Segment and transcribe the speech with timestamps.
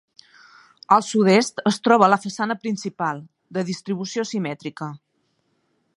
[0.95, 3.23] Al sud-est es troba la façana principal,
[3.59, 4.93] de distribució simètrica.